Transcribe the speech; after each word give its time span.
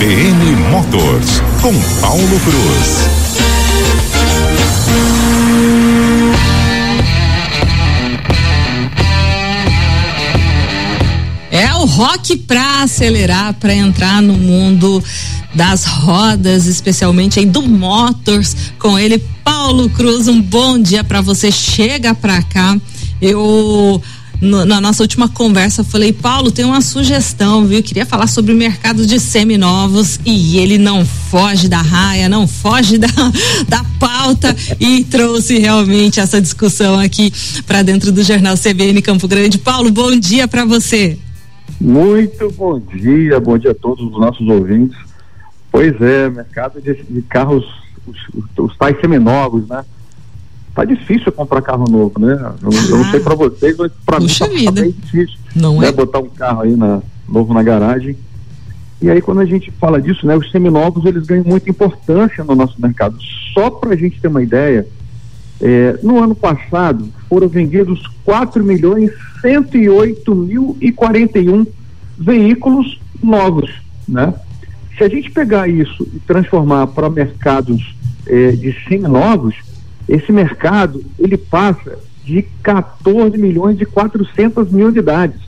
CBN 0.00 0.56
Motors, 0.70 1.42
com 1.60 1.78
Paulo 2.00 2.40
Cruz. 2.40 3.10
É 11.50 11.74
o 11.74 11.84
rock 11.84 12.38
para 12.38 12.84
acelerar, 12.84 13.52
para 13.52 13.74
entrar 13.74 14.22
no 14.22 14.32
mundo 14.38 15.04
das 15.54 15.84
rodas, 15.84 16.64
especialmente 16.64 17.38
aí 17.38 17.44
do 17.44 17.60
Motors, 17.60 18.56
com 18.78 18.98
ele, 18.98 19.22
Paulo 19.44 19.90
Cruz. 19.90 20.28
Um 20.28 20.40
bom 20.40 20.78
dia 20.78 21.04
para 21.04 21.20
você. 21.20 21.52
Chega 21.52 22.14
para 22.14 22.42
cá. 22.42 22.74
Eu 23.20 24.02
no, 24.40 24.64
na 24.64 24.80
nossa 24.80 25.02
última 25.02 25.28
conversa, 25.28 25.84
falei, 25.84 26.12
Paulo, 26.12 26.50
tem 26.50 26.64
uma 26.64 26.80
sugestão, 26.80 27.66
viu? 27.66 27.82
Queria 27.82 28.06
falar 28.06 28.26
sobre 28.26 28.52
o 28.52 28.56
mercado 28.56 29.04
de 29.06 29.20
seminovos 29.20 30.18
e 30.24 30.58
ele 30.58 30.78
não 30.78 31.04
foge 31.04 31.68
da 31.68 31.82
raia, 31.82 32.28
não 32.28 32.46
foge 32.46 32.96
da, 32.96 33.08
da 33.68 33.84
pauta 33.98 34.56
e 34.80 35.04
trouxe 35.04 35.58
realmente 35.58 36.20
essa 36.20 36.40
discussão 36.40 36.98
aqui 36.98 37.32
para 37.66 37.82
dentro 37.82 38.10
do 38.10 38.22
Jornal 38.22 38.54
CBN 38.56 39.02
Campo 39.02 39.28
Grande. 39.28 39.58
Paulo, 39.58 39.90
bom 39.90 40.18
dia 40.18 40.48
para 40.48 40.64
você. 40.64 41.18
Muito 41.80 42.50
bom 42.52 42.78
dia, 42.78 43.38
bom 43.40 43.58
dia 43.58 43.72
a 43.72 43.74
todos 43.74 44.04
os 44.04 44.18
nossos 44.18 44.46
ouvintes. 44.48 44.98
Pois 45.70 46.00
é, 46.00 46.28
mercado 46.28 46.80
de, 46.80 46.94
de 46.94 47.22
carros, 47.22 47.64
os, 48.06 48.16
os, 48.34 48.44
os 48.70 48.76
tais 48.76 48.98
seminovos, 49.00 49.68
né? 49.68 49.84
Tá 50.80 50.84
difícil 50.84 51.30
comprar 51.32 51.60
carro 51.60 51.84
novo, 51.90 52.18
né? 52.18 52.32
Eu, 52.62 52.70
ah, 52.70 52.84
eu 52.88 52.98
não 52.98 53.10
sei 53.10 53.20
para 53.20 53.34
vocês, 53.34 53.76
mas 53.76 53.92
para 54.04 54.18
mim 54.18 54.26
tá, 54.26 54.46
tá 54.64 54.72
bem 54.72 54.90
difícil. 54.90 55.38
Não 55.54 55.80
né? 55.80 55.88
é? 55.88 55.92
Botar 55.92 56.20
um 56.20 56.28
carro 56.28 56.62
aí 56.62 56.74
na, 56.74 57.02
novo 57.28 57.52
na 57.52 57.62
garagem. 57.62 58.16
E 59.02 59.10
aí 59.10 59.20
quando 59.20 59.40
a 59.40 59.44
gente 59.44 59.70
fala 59.72 60.00
disso, 60.00 60.26
né, 60.26 60.36
os 60.36 60.50
seminovos 60.50 61.04
eles 61.04 61.26
ganham 61.26 61.44
muita 61.44 61.70
importância 61.70 62.44
no 62.44 62.54
nosso 62.54 62.80
mercado. 62.80 63.16
Só 63.52 63.70
para 63.70 63.92
a 63.92 63.96
gente 63.96 64.20
ter 64.20 64.28
uma 64.28 64.42
ideia, 64.42 64.86
é, 65.60 65.98
no 66.02 66.22
ano 66.22 66.34
passado 66.34 67.08
foram 67.28 67.48
vendidos 67.48 68.02
4 68.24 68.64
milhões 68.64 69.10
108 69.42 70.34
mil 70.34 70.76
e 70.80 70.92
41 70.92 71.66
veículos 72.18 73.00
novos, 73.22 73.70
né? 74.06 74.34
Se 74.96 75.04
a 75.04 75.08
gente 75.08 75.30
pegar 75.30 75.66
isso 75.68 76.06
e 76.14 76.18
transformar 76.20 76.86
para 76.88 77.08
mercados 77.08 77.94
é, 78.26 78.52
de 78.52 78.74
seminovos, 78.86 79.54
esse 80.10 80.32
mercado, 80.32 81.04
ele 81.18 81.36
passa 81.36 81.98
de 82.24 82.42
14 82.62 83.38
milhões 83.38 83.80
e 83.80 83.86
400 83.86 84.70
mil 84.70 84.88
unidades. 84.88 85.40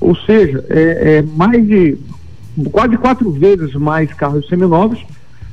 Ou 0.00 0.16
seja, 0.16 0.64
é, 0.70 1.18
é 1.18 1.22
mais 1.22 1.66
de 1.66 1.98
quase 2.72 2.96
quatro 2.96 3.30
vezes 3.30 3.74
mais 3.74 4.12
carros 4.14 4.48
seminovos 4.48 5.04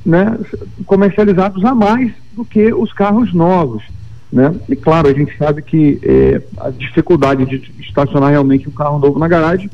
né, 0.06 0.38
comercializados 0.86 1.64
a 1.66 1.76
mais 1.76 2.12
do 2.34 2.46
que 2.46 2.74
os 2.74 2.94
carros 2.94 3.34
novos. 3.34 3.84
Né? 4.32 4.56
E 4.70 4.76
claro, 4.78 5.10
a 5.10 5.14
gente 5.14 5.38
sabe 5.38 5.62
que 5.62 6.00
é, 6.02 6.42
a 6.58 6.70
dificuldade 6.70 7.46
de 7.46 7.72
estacionar 7.82 8.32
realmente 8.32 8.68
um 8.68 8.72
carro 8.72 8.98
novo 8.98 9.20
na 9.20 9.28
garagem 9.28 9.70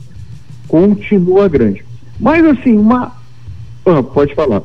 continua 0.67 1.47
grande. 1.47 1.85
Mas 2.19 2.44
assim, 2.44 2.75
uma. 2.75 3.11
Ah, 3.85 4.02
pode 4.02 4.33
falar. 4.33 4.63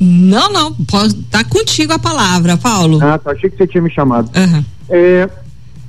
Não, 0.00 0.52
não, 0.52 0.74
pode 0.74 1.14
tá 1.24 1.42
contigo 1.44 1.92
a 1.92 1.98
palavra, 1.98 2.56
Paulo. 2.56 2.98
Ah, 3.02 3.18
tá, 3.18 3.32
achei 3.32 3.48
que 3.48 3.56
você 3.56 3.66
tinha 3.66 3.82
me 3.82 3.90
chamado. 3.90 4.30
Uhum. 4.36 4.64
É, 4.90 5.28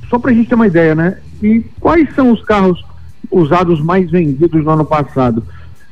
só 0.09 0.17
pra 0.17 0.33
gente 0.33 0.47
ter 0.47 0.55
uma 0.55 0.67
ideia, 0.67 0.95
né? 0.95 1.17
E 1.41 1.63
quais 1.79 2.13
são 2.15 2.31
os 2.31 2.43
carros 2.43 2.83
usados 3.29 3.81
mais 3.81 4.09
vendidos 4.09 4.63
no 4.63 4.71
ano 4.71 4.85
passado? 4.85 5.43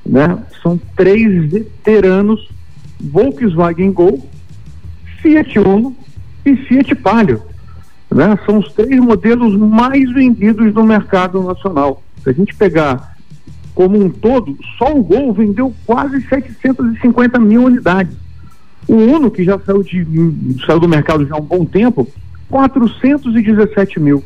Né? 0.06 0.38
São 0.62 0.80
três 0.96 1.52
veteranos 1.52 2.48
Volkswagen 3.00 3.92
Gol, 3.92 4.28
Fiat 5.22 5.60
Uno 5.60 5.96
e 6.46 6.56
Fiat 6.56 6.96
Palio. 6.96 7.42
Né? 8.10 8.38
São 8.46 8.60
os 8.60 8.72
três 8.72 9.00
modelos 9.00 9.58
mais 9.58 10.12
vendidos 10.14 10.74
no 10.74 10.84
mercado 10.84 11.44
nacional. 11.44 12.02
Se 12.24 12.30
a 12.30 12.34
gente 12.34 12.56
pegar 12.56 13.15
como 13.76 14.02
um 14.02 14.10
todo, 14.10 14.58
só 14.78 14.96
o 14.96 15.04
Gol 15.04 15.34
vendeu 15.34 15.74
quase 15.86 16.22
750 16.22 17.38
mil 17.40 17.66
unidades. 17.66 18.16
O 18.88 18.96
Uno, 18.96 19.30
que 19.30 19.44
já 19.44 19.60
saiu, 19.60 19.84
de, 19.84 20.08
saiu 20.66 20.80
do 20.80 20.88
mercado 20.88 21.28
já 21.28 21.36
há 21.36 21.38
um 21.38 21.46
bom 21.46 21.66
tempo, 21.66 22.08
417 22.50 24.00
mil. 24.00 24.24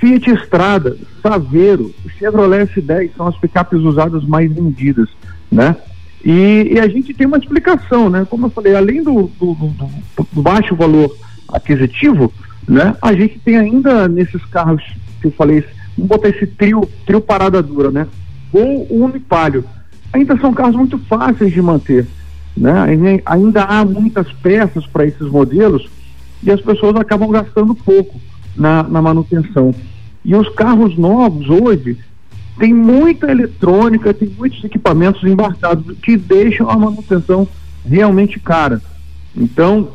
Fiat 0.00 0.30
Estrada, 0.30 0.96
Saveiro, 1.22 1.92
Chevrolet 2.18 2.66
S10 2.66 3.10
são 3.16 3.26
as 3.26 3.36
picapes 3.36 3.80
usadas 3.80 4.24
mais 4.24 4.50
vendidas, 4.50 5.08
né? 5.50 5.76
E, 6.24 6.70
e, 6.72 6.80
a 6.80 6.88
gente 6.88 7.12
tem 7.12 7.26
uma 7.26 7.38
explicação, 7.38 8.08
né? 8.08 8.26
Como 8.28 8.46
eu 8.46 8.50
falei, 8.50 8.74
além 8.74 9.02
do, 9.02 9.30
do, 9.38 9.54
do, 9.54 9.66
do, 10.32 10.42
baixo 10.42 10.74
valor 10.74 11.14
aquisitivo, 11.48 12.32
né? 12.66 12.96
A 13.02 13.12
gente 13.12 13.38
tem 13.40 13.56
ainda 13.56 14.08
nesses 14.08 14.44
carros 14.46 14.82
que 15.20 15.28
eu 15.28 15.32
falei, 15.32 15.64
vamos 15.96 16.08
botar 16.08 16.28
esse 16.28 16.46
trio, 16.46 16.88
trio 17.06 17.20
parada 17.20 17.62
dura, 17.62 17.90
né? 17.90 18.06
Ou 18.52 18.86
o 18.90 19.04
Unipalio. 19.04 19.64
Ainda 20.12 20.38
são 20.38 20.52
carros 20.52 20.76
muito 20.76 20.98
fáceis 20.98 21.52
de 21.52 21.60
manter. 21.60 22.06
Né? 22.56 23.20
Ainda 23.24 23.62
há 23.64 23.84
muitas 23.84 24.32
peças 24.32 24.86
para 24.86 25.06
esses 25.06 25.28
modelos 25.28 25.88
e 26.42 26.50
as 26.50 26.60
pessoas 26.60 26.96
acabam 26.96 27.30
gastando 27.30 27.74
pouco 27.74 28.20
na, 28.56 28.82
na 28.82 29.00
manutenção. 29.00 29.74
E 30.24 30.34
os 30.34 30.48
carros 30.50 30.96
novos 30.96 31.48
hoje 31.48 31.98
têm 32.58 32.74
muita 32.74 33.30
eletrônica, 33.30 34.12
tem 34.12 34.28
muitos 34.28 34.62
equipamentos 34.64 35.22
embarcados 35.22 35.96
que 35.98 36.16
deixam 36.16 36.68
a 36.68 36.76
manutenção 36.76 37.46
realmente 37.86 38.40
cara. 38.40 38.82
Então, 39.36 39.90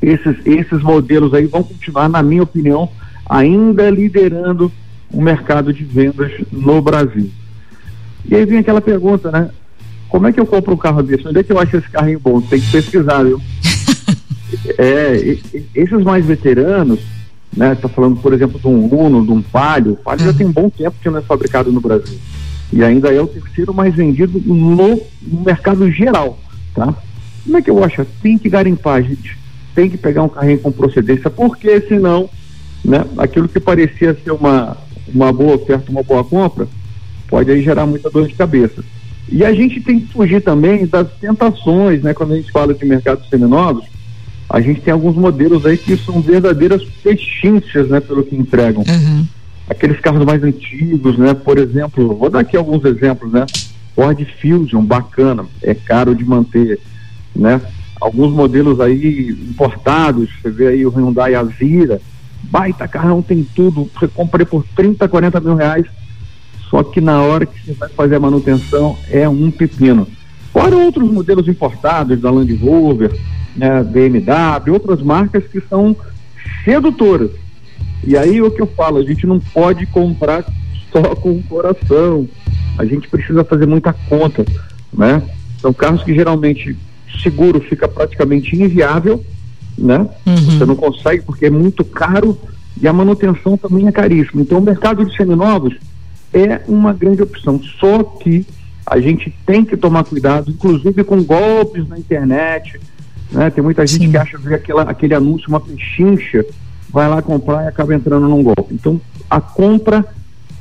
esses, 0.00 0.36
esses 0.46 0.82
modelos 0.82 1.34
aí 1.34 1.46
vão 1.46 1.62
continuar, 1.62 2.08
na 2.08 2.22
minha 2.22 2.42
opinião, 2.42 2.88
ainda 3.28 3.90
liderando 3.90 4.72
o 5.10 5.20
mercado 5.20 5.72
de 5.72 5.84
vendas 5.84 6.32
no 6.52 6.80
Brasil. 6.80 7.30
E 8.24 8.34
aí 8.34 8.44
vem 8.44 8.58
aquela 8.58 8.80
pergunta, 8.80 9.30
né? 9.30 9.50
Como 10.08 10.26
é 10.26 10.32
que 10.32 10.40
eu 10.40 10.46
compro 10.46 10.74
um 10.74 10.76
carro 10.76 11.02
desse? 11.02 11.28
Onde 11.28 11.40
é 11.40 11.42
que 11.42 11.52
eu 11.52 11.58
acho 11.58 11.76
esse 11.76 11.88
carrinho 11.90 12.18
bom? 12.18 12.40
Tem 12.40 12.60
que 12.60 12.70
pesquisar, 12.70 13.22
viu? 13.22 13.40
é, 14.78 15.38
esses 15.74 16.02
mais 16.02 16.24
veteranos, 16.24 17.00
né? 17.54 17.74
Tá 17.74 17.88
falando, 17.88 18.16
por 18.20 18.32
exemplo, 18.32 18.58
de 18.58 18.66
um 18.66 18.86
Uno, 18.86 19.24
de 19.24 19.32
um 19.32 19.42
Palio. 19.42 19.92
O 19.92 19.96
Palio 19.96 20.24
já 20.24 20.30
uhum. 20.30 20.36
tem 20.36 20.46
um 20.46 20.52
bom 20.52 20.70
tempo 20.70 20.96
que 21.00 21.10
não 21.10 21.18
é 21.18 21.22
fabricado 21.22 21.70
no 21.70 21.80
Brasil. 21.80 22.18
E 22.72 22.82
ainda 22.82 23.12
é 23.12 23.20
o 23.20 23.26
terceiro 23.26 23.72
mais 23.72 23.94
vendido 23.94 24.40
no, 24.44 25.00
no 25.22 25.40
mercado 25.44 25.90
geral, 25.90 26.38
tá? 26.74 26.94
Como 27.44 27.56
é 27.56 27.62
que 27.62 27.70
eu 27.70 27.82
acho? 27.82 28.04
Tem 28.22 28.36
que 28.36 28.48
garimpar, 28.48 29.02
gente. 29.02 29.38
Tem 29.74 29.88
que 29.88 29.96
pegar 29.96 30.22
um 30.22 30.28
carrinho 30.28 30.58
com 30.58 30.72
procedência, 30.72 31.30
porque 31.30 31.80
senão, 31.82 32.28
né? 32.84 33.04
Aquilo 33.16 33.48
que 33.48 33.60
parecia 33.60 34.16
ser 34.22 34.32
uma, 34.32 34.76
uma 35.14 35.32
boa 35.32 35.56
oferta, 35.56 35.90
uma 35.90 36.02
boa 36.02 36.24
compra, 36.24 36.68
pode 37.28 37.50
aí 37.50 37.62
gerar 37.62 37.86
muita 37.86 38.10
dor 38.10 38.26
de 38.26 38.34
cabeça. 38.34 38.82
E 39.30 39.44
a 39.44 39.52
gente 39.52 39.80
tem 39.80 40.00
que 40.00 40.12
fugir 40.12 40.42
também 40.42 40.86
das 40.86 41.06
tentações, 41.20 42.02
né? 42.02 42.14
Quando 42.14 42.32
a 42.32 42.36
gente 42.36 42.50
fala 42.50 42.72
de 42.72 42.84
mercados 42.84 43.28
seminovos, 43.28 43.84
a 44.48 44.60
gente 44.60 44.80
tem 44.80 44.92
alguns 44.92 45.14
modelos 45.14 45.66
aí 45.66 45.76
que 45.76 45.96
são 45.98 46.22
verdadeiras 46.22 46.82
pechinchas, 47.02 47.88
né? 47.88 48.00
Pelo 48.00 48.24
que 48.24 48.34
entregam. 48.34 48.82
Uhum. 48.88 49.26
Aqueles 49.68 50.00
carros 50.00 50.24
mais 50.24 50.42
antigos, 50.42 51.18
né? 51.18 51.34
Por 51.34 51.58
exemplo, 51.58 52.16
vou 52.16 52.30
dar 52.30 52.40
aqui 52.40 52.56
alguns 52.56 52.82
exemplos, 52.86 53.30
né? 53.30 53.44
Ford 53.94 54.18
Fusion, 54.40 54.82
bacana, 54.82 55.44
é 55.62 55.74
caro 55.74 56.14
de 56.14 56.24
manter, 56.24 56.80
né? 57.36 57.60
Alguns 58.00 58.32
modelos 58.32 58.80
aí 58.80 59.36
importados, 59.50 60.30
você 60.40 60.50
vê 60.50 60.68
aí 60.68 60.86
o 60.86 60.90
Hyundai 60.90 61.34
Azira, 61.34 62.00
baita 62.44 62.88
carrão, 62.88 63.20
tem 63.20 63.46
tudo, 63.54 63.90
você 63.92 64.06
comprei 64.06 64.46
por 64.46 64.64
30, 64.74 65.06
40 65.06 65.40
mil 65.40 65.56
reais, 65.56 65.84
só 66.70 66.82
que 66.82 67.00
na 67.00 67.22
hora 67.22 67.46
que 67.46 67.64
você 67.64 67.72
vai 67.72 67.88
fazer 67.88 68.16
a 68.16 68.20
manutenção 68.20 68.96
é 69.10 69.28
um 69.28 69.50
pepino. 69.50 70.06
Fora 70.52 70.76
outros 70.76 71.10
modelos 71.10 71.48
importados 71.48 72.20
da 72.20 72.30
Land 72.30 72.54
Rover, 72.56 73.18
né, 73.56 73.82
BMW, 73.82 74.72
outras 74.72 75.02
marcas 75.02 75.44
que 75.46 75.60
são 75.68 75.96
sedutoras. 76.64 77.30
E 78.04 78.16
aí 78.16 78.40
o 78.40 78.50
que 78.50 78.62
eu 78.62 78.66
falo, 78.66 78.98
a 78.98 79.04
gente 79.04 79.26
não 79.26 79.40
pode 79.40 79.86
comprar 79.86 80.44
só 80.92 81.14
com 81.14 81.32
o 81.32 81.42
coração. 81.42 82.28
A 82.78 82.84
gente 82.84 83.08
precisa 83.08 83.44
fazer 83.44 83.66
muita 83.66 83.92
conta, 83.92 84.44
né? 84.92 85.22
São 85.60 85.72
carros 85.72 86.04
que 86.04 86.14
geralmente 86.14 86.76
seguro 87.22 87.60
fica 87.60 87.88
praticamente 87.88 88.54
inviável, 88.54 89.24
né? 89.76 90.08
Uhum. 90.26 90.36
Você 90.36 90.64
não 90.64 90.76
consegue 90.76 91.22
porque 91.22 91.46
é 91.46 91.50
muito 91.50 91.84
caro 91.84 92.38
e 92.80 92.86
a 92.86 92.92
manutenção 92.92 93.56
também 93.56 93.88
é 93.88 93.92
caríssima. 93.92 94.42
Então 94.42 94.58
o 94.58 94.62
mercado 94.62 95.04
de 95.04 95.16
seminovos 95.16 95.76
é 96.32 96.60
uma 96.66 96.92
grande 96.92 97.22
opção. 97.22 97.60
Só 97.78 98.02
que 98.02 98.46
a 98.86 99.00
gente 99.00 99.34
tem 99.44 99.64
que 99.64 99.76
tomar 99.76 100.04
cuidado, 100.04 100.50
inclusive 100.50 101.04
com 101.04 101.22
golpes 101.22 101.86
na 101.88 101.98
internet. 101.98 102.80
Né? 103.30 103.50
Tem 103.50 103.62
muita 103.62 103.86
gente 103.86 104.04
Sim. 104.06 104.10
que 104.10 104.16
acha 104.16 104.38
que 104.38 104.54
aquela, 104.54 104.82
aquele 104.82 105.14
anúncio, 105.14 105.48
uma 105.48 105.60
pechincha, 105.60 106.44
vai 106.90 107.08
lá 107.08 107.20
comprar 107.20 107.64
e 107.64 107.68
acaba 107.68 107.94
entrando 107.94 108.28
num 108.28 108.42
golpe. 108.42 108.72
Então, 108.72 109.00
a 109.28 109.40
compra 109.40 110.04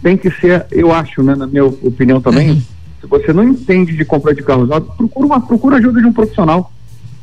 tem 0.03 0.17
que 0.17 0.29
ser, 0.29 0.65
eu 0.71 0.91
acho, 0.91 1.23
né, 1.23 1.35
na 1.35 1.47
minha 1.47 1.65
opinião 1.65 2.21
também, 2.21 2.51
uhum. 2.51 2.61
Se 2.99 3.05
você 3.07 3.31
não 3.31 3.43
entende 3.43 3.95
de 3.95 4.03
compra 4.03 4.33
de 4.33 4.41
carro 4.41 4.63
usado, 4.63 4.85
procura, 4.97 5.25
uma, 5.25 5.41
procura 5.41 5.77
ajuda 5.77 6.01
de 6.01 6.07
um 6.07 6.13
profissional. 6.13 6.71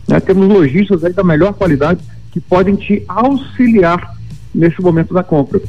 Né? 0.06 0.20
Temos 0.20 0.48
lojistas 0.48 1.04
aí 1.04 1.12
da 1.12 1.24
melhor 1.24 1.52
qualidade 1.54 2.00
que 2.30 2.40
podem 2.40 2.76
te 2.76 3.04
auxiliar 3.08 4.16
nesse 4.54 4.80
momento 4.80 5.12
da 5.12 5.22
compra. 5.22 5.60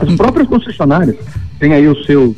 As 0.00 0.08
hum. 0.08 0.16
próprias 0.16 0.48
concessionárias 0.48 1.16
têm 1.62 1.74
aí 1.74 1.86
os 1.86 2.04
seus, 2.04 2.34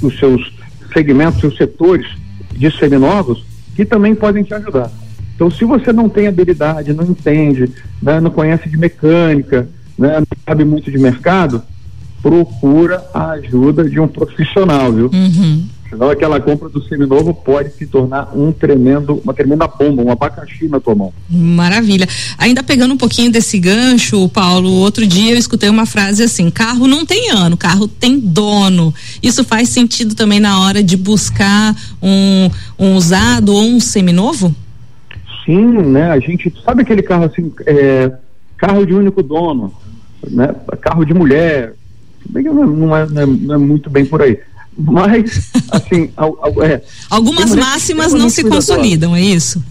os 0.00 0.16
seus 0.20 0.52
segmentos, 0.92 1.40
seus 1.40 1.56
setores 1.56 2.06
de 2.52 2.70
seminovos 2.70 3.44
que 3.74 3.84
também 3.84 4.14
podem 4.14 4.44
te 4.44 4.54
ajudar. 4.54 4.88
Então, 5.34 5.50
se 5.50 5.64
você 5.64 5.92
não 5.92 6.08
tem 6.08 6.28
habilidade, 6.28 6.92
não 6.92 7.02
entende, 7.02 7.72
né, 8.00 8.20
não 8.20 8.30
conhece 8.30 8.68
de 8.68 8.76
mecânica, 8.76 9.68
né, 9.98 10.20
não 10.20 10.26
sabe 10.46 10.64
muito 10.64 10.92
de 10.92 10.98
mercado, 10.98 11.60
procura 12.22 13.04
a 13.12 13.30
ajuda 13.30 13.88
de 13.88 13.98
um 13.98 14.06
profissional, 14.06 14.92
viu? 14.92 15.10
Uhum. 15.12 15.66
Senão 15.88 16.10
aquela 16.10 16.38
compra 16.38 16.68
do 16.68 16.82
seminovo 16.82 17.32
pode 17.32 17.70
se 17.70 17.86
tornar 17.86 18.36
um 18.36 18.52
tremendo, 18.52 19.20
uma 19.24 19.32
tremenda 19.32 19.66
bomba, 19.66 20.02
um 20.02 20.12
abacaxi 20.12 20.68
na 20.68 20.78
tua 20.78 20.94
mão. 20.94 21.12
Maravilha. 21.30 22.06
Ainda 22.36 22.62
pegando 22.62 22.92
um 22.92 22.96
pouquinho 22.98 23.32
desse 23.32 23.58
gancho, 23.58 24.28
Paulo, 24.28 24.70
outro 24.70 25.06
dia 25.06 25.32
eu 25.32 25.38
escutei 25.38 25.70
uma 25.70 25.86
frase 25.86 26.22
assim: 26.22 26.50
carro 26.50 26.86
não 26.86 27.06
tem 27.06 27.30
ano, 27.30 27.56
carro 27.56 27.88
tem 27.88 28.18
dono. 28.18 28.94
Isso 29.22 29.42
faz 29.44 29.70
sentido 29.70 30.14
também 30.14 30.40
na 30.40 30.60
hora 30.60 30.82
de 30.82 30.96
buscar 30.96 31.74
um, 32.02 32.50
um 32.78 32.94
usado 32.94 33.54
ou 33.54 33.62
um 33.62 33.80
seminovo? 33.80 34.54
Sim, 35.46 35.64
né? 35.64 36.10
A 36.10 36.18
gente 36.18 36.52
sabe 36.62 36.82
aquele 36.82 37.02
carro 37.02 37.24
assim, 37.24 37.50
é, 37.64 38.12
carro 38.58 38.84
de 38.84 38.92
único 38.92 39.22
dono, 39.22 39.72
né? 40.30 40.54
Carro 40.82 41.06
de 41.06 41.14
mulher. 41.14 41.72
Bem 42.28 42.44
não, 42.44 42.66
não, 42.66 42.96
é, 42.96 43.06
não, 43.06 43.22
é, 43.22 43.26
não 43.26 43.54
é 43.54 43.58
muito 43.58 43.88
bem 43.88 44.04
por 44.04 44.20
aí 44.20 44.38
mas, 44.78 45.50
assim. 45.70 46.10
é, 46.62 46.82
Algumas 47.10 47.54
máximas 47.54 48.12
não 48.12 48.30
se 48.30 48.44
consolidam, 48.44 49.16
é 49.16 49.20
isso? 49.20 49.62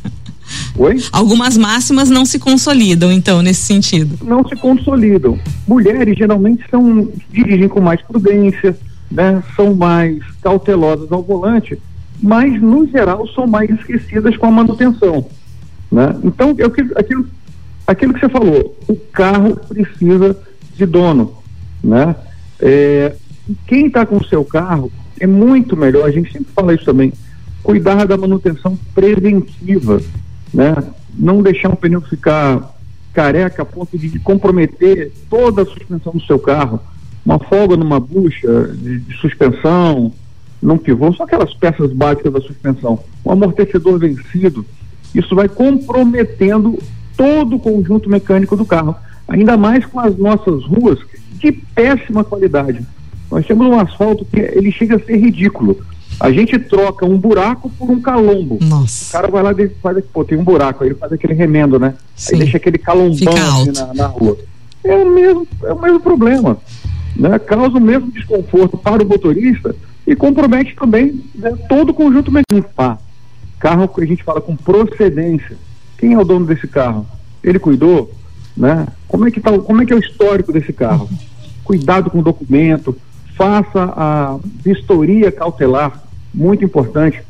Oi? 0.78 0.98
Algumas 1.12 1.58
máximas 1.58 2.10
não 2.10 2.26
se 2.26 2.38
consolidam, 2.38 3.12
então, 3.12 3.42
nesse 3.42 3.62
sentido. 3.62 4.18
Não 4.24 4.48
se 4.48 4.56
consolidam. 4.56 5.40
Mulheres 5.68 6.18
geralmente 6.18 6.64
são, 6.70 7.10
dirigem 7.32 7.68
com 7.68 7.82
mais 7.82 8.02
prudência, 8.02 8.78
né? 9.10 9.42
São 9.56 9.74
mais 9.74 10.20
cautelosas 10.42 11.12
ao 11.12 11.24
volante, 11.24 11.78
mas, 12.22 12.62
no 12.62 12.88
geral, 12.88 13.28
são 13.30 13.48
mais 13.48 13.70
esquecidas 13.70 14.36
com 14.36 14.48
a 14.48 14.52
manutenção. 14.52 15.26
Né? 15.92 16.16
Então, 16.24 16.54
eu, 16.58 16.74
aquilo, 16.96 17.28
aquilo 17.86 18.14
que 18.14 18.20
você 18.20 18.30
falou, 18.30 18.78
o 18.88 18.96
carro 18.96 19.56
precisa 19.56 20.38
de 20.76 20.86
dono. 20.86 21.34
Né? 21.84 22.16
É, 22.60 23.16
quem 23.66 23.88
está 23.88 24.06
com 24.06 24.18
o 24.18 24.26
seu 24.26 24.44
carro 24.44 24.92
é 25.20 25.28
muito 25.28 25.76
melhor, 25.76 26.08
a 26.08 26.12
gente 26.12 26.32
sempre 26.32 26.52
fala 26.54 26.74
isso 26.74 26.86
também, 26.86 27.14
cuidar 27.64 28.06
da 28.06 28.18
manutenção 28.18 28.78
preventiva, 28.94 30.02
né? 30.54 30.76
Não 31.18 31.42
deixar 31.42 31.70
o 31.70 31.76
pneu 31.76 32.02
ficar 32.02 32.78
careca 33.14 33.64
a 33.64 33.66
ponto 33.66 33.98
de 33.98 34.20
comprometer 34.20 35.12
toda 35.28 35.64
a 35.64 35.66
suspensão 35.66 36.14
do 36.14 36.22
seu 36.22 36.38
carro. 36.38 36.80
Uma 37.26 37.40
folga 37.40 37.76
numa 37.76 38.00
bucha 38.00 38.70
de, 38.76 39.00
de 39.00 39.18
suspensão, 39.18 40.14
num 40.62 40.78
pivô, 40.78 41.12
só 41.14 41.24
aquelas 41.24 41.54
peças 41.56 41.92
básicas 41.92 42.32
da 42.32 42.42
suspensão. 42.42 43.00
Um 43.26 43.32
amortecedor 43.32 43.98
vencido, 43.98 44.64
isso 45.16 45.36
vai 45.36 45.50
comprometendo 45.50 46.78
todo 47.18 47.56
o 47.56 47.60
conjunto 47.60 48.10
mecânico 48.10 48.56
do 48.56 48.66
carro. 48.66 48.96
Ainda 49.28 49.58
mais 49.58 49.84
com 49.86 50.00
as 50.00 50.16
nossas 50.16 50.64
ruas 50.64 51.00
de 51.34 51.52
péssima 51.52 52.24
qualidade. 52.24 52.86
Nós 53.30 53.46
temos 53.46 53.68
um 53.68 53.80
asfalto 53.80 54.26
que 54.26 54.40
ele 54.40 54.72
chega 54.72 54.96
a 54.96 55.00
ser 55.00 55.18
ridículo. 55.18 55.78
A 56.20 56.32
gente 56.32 56.58
troca 56.58 57.06
um 57.06 57.18
buraco 57.18 57.70
por 57.78 57.90
um 57.92 58.02
calombo. 58.02 58.58
Nossa. 58.62 59.10
O 59.10 59.12
cara 59.12 59.28
vai 59.28 59.44
lá 59.44 59.52
e 59.52 59.70
faz, 59.82 60.04
pô, 60.12 60.26
tem 60.26 60.38
um 60.38 60.44
buraco, 60.44 60.84
aí 60.84 60.90
ele 60.90 60.98
faz 60.98 61.14
aquele 61.14 61.34
remendo, 61.34 61.78
né? 61.78 61.94
Sim. 62.16 62.36
Aí 62.36 62.40
deixa 62.40 62.58
aquele 62.58 62.78
calombão 62.78 63.34
assim 63.34 63.72
na, 63.72 63.94
na, 63.94 64.08
rua. 64.08 64.38
É 64.84 64.96
o 64.96 65.12
mesmo, 65.14 65.48
é 65.64 65.74
o 65.74 65.82
mesmo 65.82 66.00
problema. 66.00 66.58
Né? 67.16 67.38
Causa 67.40 67.78
o 67.78 67.82
mesmo 67.82 68.12
desconforto 68.12 68.78
para 68.78 69.04
o 69.04 69.08
motorista 69.08 69.76
e 70.08 70.16
compromete 70.16 70.76
também 70.76 71.22
né, 71.36 71.54
todo 71.70 71.90
o 71.90 71.94
conjunto 71.94 72.32
mecânico. 72.32 72.70
Carro 73.60 73.88
que 73.88 74.02
a 74.02 74.08
gente 74.08 74.24
fala 74.24 74.42
com 74.42 74.56
procedência. 74.56 75.58
Quem 75.98 76.14
é 76.14 76.18
o 76.18 76.24
dono 76.24 76.46
desse 76.46 76.68
carro? 76.68 77.06
Ele 77.44 77.60
cuidou? 77.60 78.12
Né? 78.56 78.88
Como 79.08 79.28
é 79.28 79.32
que 79.32 79.40
tá, 79.40 79.58
como 79.60 79.82
é 79.82 79.86
que 79.86 79.94
é 79.94 79.96
o 79.96 80.00
histórico 80.00 80.52
desse 80.52 80.74
carro? 80.74 81.10
Cuidado 81.64 82.10
com 82.10 82.20
o 82.20 82.24
documento, 82.24 82.96
faça 83.38 83.94
a 83.96 84.38
vistoria 84.64 85.32
cautelar, 85.32 86.04
muito 86.34 86.66
importante. 86.66 87.22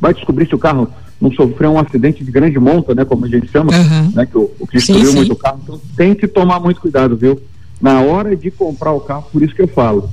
Vai 0.00 0.12
descobrir 0.12 0.46
se 0.46 0.54
o 0.54 0.58
carro 0.58 0.88
não 1.20 1.32
sofreu 1.32 1.70
um 1.70 1.78
acidente 1.78 2.24
de 2.24 2.30
grande 2.30 2.58
monta, 2.58 2.94
né, 2.94 3.04
como 3.04 3.24
a 3.24 3.28
gente 3.28 3.48
chama, 3.48 3.72
uhum. 3.72 4.12
né, 4.12 4.26
que 4.26 4.36
o, 4.36 4.50
o 4.58 4.66
que 4.66 4.76
destruiu 4.76 5.06
sim, 5.06 5.16
muito 5.16 5.32
o 5.32 5.36
carro. 5.36 5.60
Então 5.62 5.80
tem 5.96 6.14
que 6.14 6.26
tomar 6.26 6.58
muito 6.58 6.80
cuidado, 6.80 7.16
viu? 7.16 7.40
Na 7.80 8.00
hora 8.00 8.36
de 8.36 8.50
comprar 8.50 8.92
o 8.92 9.00
carro, 9.00 9.26
por 9.32 9.42
isso 9.42 9.54
que 9.54 9.62
eu 9.62 9.68
falo, 9.68 10.10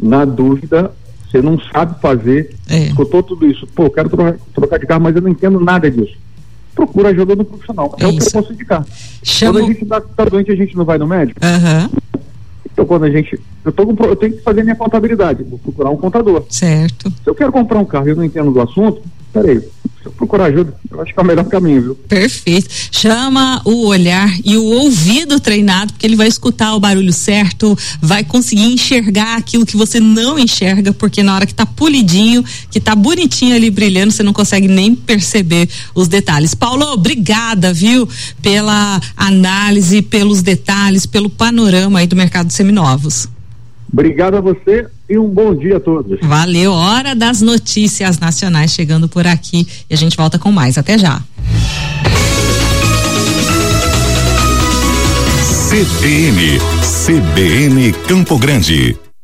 na 0.00 0.24
dúvida, 0.24 0.92
você 1.28 1.42
não 1.42 1.58
sabe 1.72 2.00
fazer, 2.00 2.54
é. 2.68 2.84
escutou 2.84 3.22
tudo 3.22 3.46
isso, 3.46 3.66
pô, 3.74 3.90
quero 3.90 4.08
trocar, 4.08 4.36
trocar, 4.54 4.78
de 4.78 4.86
carro, 4.86 5.02
mas 5.02 5.16
eu 5.16 5.22
não 5.22 5.28
entendo 5.28 5.58
nada 5.58 5.90
disso. 5.90 6.16
Procura 6.74 7.08
ajuda 7.08 7.36
do 7.36 7.44
profissional. 7.44 7.94
É, 7.98 8.04
é 8.04 8.06
o 8.06 8.16
que 8.16 8.22
eu 8.24 8.32
posso 8.32 8.52
indicar. 8.52 8.84
Quando 9.40 9.58
a 9.58 9.62
gente 9.62 9.82
está 9.82 10.00
tá 10.00 10.24
doente, 10.24 10.50
a 10.50 10.56
gente 10.56 10.76
não 10.76 10.84
vai 10.84 10.98
no 10.98 11.06
médico. 11.06 11.40
Uhum. 11.44 12.02
Então, 12.74 12.84
quando 12.84 13.04
a 13.04 13.10
gente. 13.10 13.40
Eu, 13.64 13.72
tô 13.72 13.84
eu 13.84 14.16
tenho 14.16 14.36
que 14.36 14.42
fazer 14.42 14.64
minha 14.64 14.74
contabilidade, 14.74 15.44
vou 15.44 15.58
procurar 15.60 15.90
um 15.90 15.96
contador. 15.96 16.44
Certo. 16.50 17.08
Se 17.08 17.30
eu 17.30 17.34
quero 17.34 17.52
comprar 17.52 17.78
um 17.78 17.84
carro 17.84 18.08
e 18.08 18.10
eu 18.10 18.16
não 18.16 18.24
entendo 18.24 18.50
do 18.50 18.60
assunto, 18.60 19.00
peraí, 19.32 19.62
procurar 20.10 20.46
ajuda, 20.46 20.74
eu 20.90 21.00
acho 21.00 21.12
que 21.12 21.18
é 21.18 21.22
o 21.22 21.26
melhor 21.26 21.44
caminho, 21.46 21.82
viu? 21.82 21.94
Perfeito. 21.94 22.68
Chama 22.90 23.60
o 23.64 23.86
olhar 23.86 24.30
e 24.44 24.56
o 24.56 24.64
ouvido 24.64 25.40
treinado, 25.40 25.92
porque 25.92 26.06
ele 26.06 26.16
vai 26.16 26.28
escutar 26.28 26.74
o 26.74 26.80
barulho 26.80 27.12
certo, 27.12 27.76
vai 28.00 28.24
conseguir 28.24 28.72
enxergar 28.72 29.36
aquilo 29.36 29.66
que 29.66 29.76
você 29.76 30.00
não 30.00 30.38
enxerga, 30.38 30.92
porque 30.92 31.22
na 31.22 31.34
hora 31.34 31.46
que 31.46 31.54
tá 31.54 31.66
polidinho, 31.66 32.44
que 32.70 32.80
tá 32.80 32.94
bonitinho 32.94 33.54
ali 33.54 33.70
brilhando, 33.70 34.12
você 34.12 34.22
não 34.22 34.32
consegue 34.32 34.68
nem 34.68 34.94
perceber 34.94 35.68
os 35.94 36.08
detalhes. 36.08 36.54
Paulo, 36.54 36.84
obrigada, 36.92 37.72
viu, 37.72 38.08
pela 38.40 39.00
análise, 39.16 40.02
pelos 40.02 40.42
detalhes, 40.42 41.06
pelo 41.06 41.30
panorama 41.30 41.98
aí 41.98 42.06
do 42.06 42.16
mercado 42.16 42.46
de 42.46 42.54
seminovos. 42.54 43.28
Obrigado 43.92 44.36
a 44.36 44.40
você 44.40 44.88
e 45.08 45.18
um 45.18 45.28
bom 45.28 45.54
dia 45.54 45.76
a 45.76 45.80
todos. 45.80 46.18
Valeu, 46.22 46.72
hora 46.72 47.14
das 47.14 47.40
notícias 47.40 48.18
nacionais 48.18 48.72
chegando 48.72 49.08
por 49.08 49.26
aqui 49.26 49.66
e 49.88 49.94
a 49.94 49.96
gente 49.96 50.16
volta 50.16 50.38
com 50.38 50.50
mais. 50.50 50.78
Até 50.78 50.98
já. 50.98 51.22
CBN, 55.68 56.58
CBN 57.06 57.92
Campo 58.06 58.38
Grande. 58.38 58.96